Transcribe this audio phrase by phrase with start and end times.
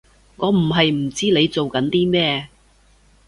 [0.37, 2.49] 我唔係唔知你做緊啲咩